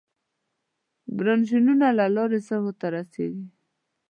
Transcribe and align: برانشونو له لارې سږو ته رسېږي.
برانشونو 1.15 1.71
له 1.97 2.05
لارې 2.15 2.39
سږو 2.47 2.73
ته 2.79 2.87
رسېږي. 2.95 3.45